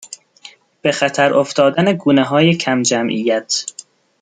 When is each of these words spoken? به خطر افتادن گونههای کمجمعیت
به 0.81 0.91
خطر 0.91 1.33
افتادن 1.33 1.93
گونههای 1.93 2.53
کمجمعیت 2.55 3.65